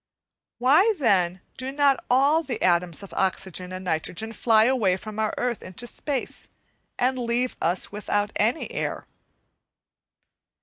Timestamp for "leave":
7.19-7.55